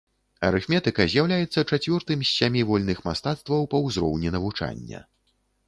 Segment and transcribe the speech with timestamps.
[0.47, 5.07] Арыфметыка з'яўляецца чацвёртым з сямі вольных мастацтваў па ўзроўні навучання.